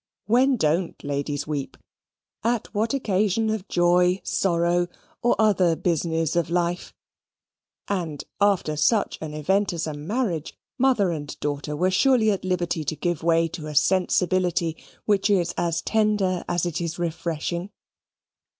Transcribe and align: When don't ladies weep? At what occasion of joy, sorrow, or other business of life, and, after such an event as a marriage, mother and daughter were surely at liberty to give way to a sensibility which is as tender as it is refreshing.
When 0.25 0.57
don't 0.57 1.03
ladies 1.03 1.45
weep? 1.45 1.77
At 2.43 2.73
what 2.73 2.95
occasion 2.95 3.51
of 3.51 3.67
joy, 3.67 4.19
sorrow, 4.23 4.87
or 5.21 5.35
other 5.39 5.75
business 5.75 6.35
of 6.35 6.49
life, 6.49 6.91
and, 7.87 8.23
after 8.41 8.75
such 8.75 9.19
an 9.21 9.35
event 9.35 9.73
as 9.73 9.85
a 9.85 9.93
marriage, 9.93 10.57
mother 10.79 11.11
and 11.11 11.39
daughter 11.39 11.75
were 11.75 11.91
surely 11.91 12.31
at 12.31 12.43
liberty 12.43 12.83
to 12.85 12.95
give 12.95 13.21
way 13.21 13.47
to 13.49 13.67
a 13.67 13.75
sensibility 13.75 14.75
which 15.05 15.29
is 15.29 15.53
as 15.55 15.83
tender 15.83 16.43
as 16.49 16.65
it 16.65 16.81
is 16.81 16.97
refreshing. 16.97 17.69